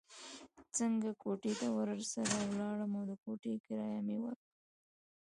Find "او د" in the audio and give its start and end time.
2.99-3.13